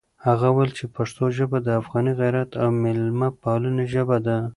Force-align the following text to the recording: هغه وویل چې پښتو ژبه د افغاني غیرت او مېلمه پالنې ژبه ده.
هغه 0.25 0.47
وویل 0.51 0.71
چې 0.77 0.85
پښتو 0.95 1.23
ژبه 1.37 1.57
د 1.63 1.67
افغاني 1.81 2.13
غیرت 2.19 2.51
او 2.61 2.69
مېلمه 2.83 3.29
پالنې 3.41 3.85
ژبه 3.93 4.17
ده. 4.25 4.37